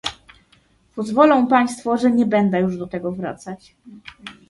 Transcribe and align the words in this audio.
Pozwolą 0.95 1.47
państwo, 1.47 1.97
że 1.97 2.11
nie 2.11 2.25
będę 2.25 2.59
już 2.61 2.77
do 2.77 2.87
tego 2.87 3.11
wracać 3.11 3.75